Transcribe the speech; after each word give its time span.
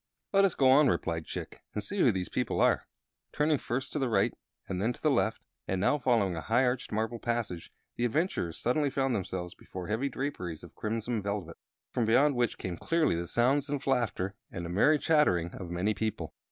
"Let 0.33 0.45
us 0.45 0.55
go 0.55 0.67
on," 0.71 0.87
replied 0.87 1.27
Chick, 1.27 1.61
"and 1.75 1.83
see 1.83 1.99
who 1.99 2.11
these 2.11 2.27
people 2.27 2.59
are." 2.59 2.87
Turning 3.31 3.59
first 3.59 3.93
to 3.93 3.99
the 3.99 4.09
right 4.09 4.33
and 4.67 4.81
then 4.81 4.93
to 4.93 5.09
left, 5.11 5.43
and 5.67 5.79
now 5.79 5.99
following 5.99 6.35
a 6.35 6.41
high 6.41 6.65
arched 6.65 6.91
marble 6.91 7.19
passage, 7.19 7.71
the 7.97 8.05
adventurers 8.05 8.57
suddenly 8.57 8.89
found 8.89 9.13
themselves 9.13 9.53
before 9.53 9.89
heavy 9.89 10.09
draperies 10.09 10.63
of 10.63 10.73
crimson 10.73 11.21
velvet, 11.21 11.57
from 11.91 12.05
beyond 12.05 12.35
which 12.35 12.57
came 12.57 12.77
clearly 12.77 13.13
the 13.15 13.27
sounds 13.27 13.69
of 13.69 13.85
laughter 13.85 14.33
and 14.49 14.65
the 14.65 14.69
merry 14.71 14.97
chattering 14.97 15.53
of 15.53 15.69
many 15.69 15.93
people. 15.93 16.33